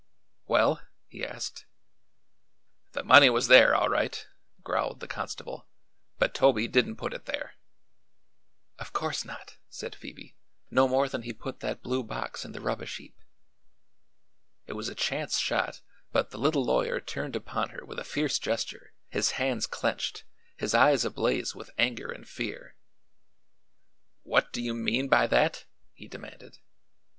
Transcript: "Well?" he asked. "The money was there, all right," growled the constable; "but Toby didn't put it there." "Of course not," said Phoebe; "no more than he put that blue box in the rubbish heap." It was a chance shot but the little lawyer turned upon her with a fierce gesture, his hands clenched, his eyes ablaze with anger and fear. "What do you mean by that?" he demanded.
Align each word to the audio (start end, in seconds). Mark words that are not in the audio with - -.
"Well?" 0.47 0.81
he 1.05 1.23
asked. 1.23 1.67
"The 2.93 3.03
money 3.03 3.29
was 3.29 3.49
there, 3.49 3.75
all 3.75 3.87
right," 3.87 4.27
growled 4.63 4.99
the 4.99 5.07
constable; 5.07 5.67
"but 6.17 6.33
Toby 6.33 6.67
didn't 6.67 6.95
put 6.95 7.13
it 7.13 7.25
there." 7.25 7.53
"Of 8.79 8.93
course 8.93 9.23
not," 9.25 9.57
said 9.69 9.93
Phoebe; 9.93 10.35
"no 10.71 10.87
more 10.87 11.07
than 11.07 11.21
he 11.21 11.33
put 11.33 11.59
that 11.59 11.83
blue 11.83 12.01
box 12.03 12.43
in 12.43 12.51
the 12.51 12.59
rubbish 12.61 12.97
heap." 12.97 13.15
It 14.65 14.73
was 14.73 14.89
a 14.89 14.95
chance 14.95 15.37
shot 15.37 15.81
but 16.11 16.31
the 16.31 16.39
little 16.39 16.65
lawyer 16.65 16.99
turned 16.99 17.35
upon 17.35 17.69
her 17.69 17.85
with 17.85 17.99
a 17.99 18.03
fierce 18.03 18.39
gesture, 18.39 18.93
his 19.07 19.33
hands 19.33 19.67
clenched, 19.67 20.23
his 20.57 20.73
eyes 20.73 21.05
ablaze 21.05 21.53
with 21.53 21.69
anger 21.77 22.09
and 22.11 22.27
fear. 22.27 22.75
"What 24.23 24.51
do 24.51 24.63
you 24.63 24.73
mean 24.73 25.09
by 25.09 25.27
that?" 25.27 25.65
he 25.93 26.07
demanded. 26.07 26.57